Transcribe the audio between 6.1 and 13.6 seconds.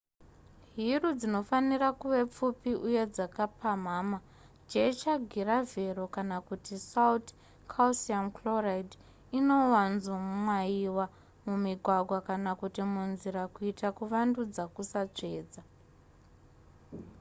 kana kuti sauti calcium chloride inowanzomwayiwa mumigwagwa kana kuti munzira